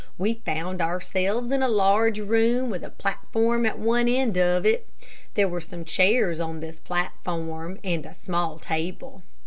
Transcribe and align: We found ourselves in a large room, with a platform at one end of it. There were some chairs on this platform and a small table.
We 0.17 0.41
found 0.43 0.81
ourselves 0.81 1.51
in 1.51 1.61
a 1.61 1.67
large 1.67 2.17
room, 2.17 2.71
with 2.71 2.83
a 2.83 2.89
platform 2.89 3.67
at 3.67 3.77
one 3.77 4.07
end 4.07 4.35
of 4.35 4.65
it. 4.65 4.89
There 5.35 5.47
were 5.47 5.61
some 5.61 5.85
chairs 5.85 6.39
on 6.39 6.59
this 6.59 6.79
platform 6.79 7.77
and 7.83 8.03
a 8.07 8.15
small 8.15 8.57
table. 8.57 9.21